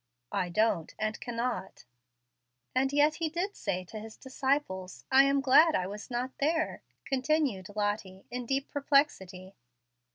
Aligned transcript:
"I 0.31 0.49
don't, 0.49 0.95
and 0.97 1.21
cannot." 1.21 1.85
"And 2.73 2.91
yet 2.91 3.17
He 3.17 3.29
did 3.29 3.55
say 3.55 3.83
to 3.83 3.99
His 3.99 4.17
disciples, 4.17 5.05
'I 5.11 5.23
am 5.25 5.41
glad 5.41 5.75
I 5.75 5.85
was 5.85 6.09
not 6.09 6.39
there,'" 6.39 6.81
continued 7.05 7.67
Lottie, 7.75 8.25
in 8.31 8.47
deep 8.47 8.67
perplexity. 8.67 9.53